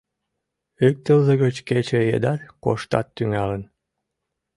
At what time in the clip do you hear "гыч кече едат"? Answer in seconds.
1.43-2.41